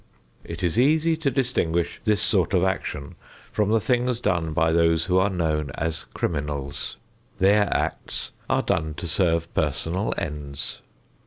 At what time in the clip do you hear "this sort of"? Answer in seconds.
2.05-2.63